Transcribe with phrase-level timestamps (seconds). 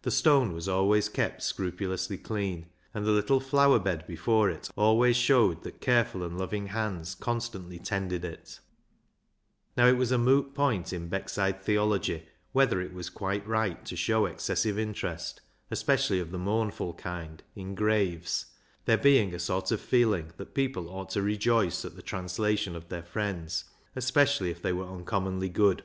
[0.00, 5.18] The stone was always kept scrupulously clean, and the little flower bed before it always
[5.18, 8.58] showed that careful and loving hands constantly tended it.
[9.76, 13.10] 213 BECKSIDE LIGHTS Now, it was a moot point in Beckside theology whether it was
[13.10, 18.46] quite right to show excessive interest, especially of the mournful kind, in graves,
[18.86, 22.88] there being a sort of feeling that people ought to rejoice at the translation of
[22.88, 23.64] their friends,
[23.94, 25.84] especially if they were uncommonly good.